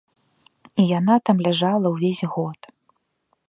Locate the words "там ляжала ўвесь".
1.29-2.25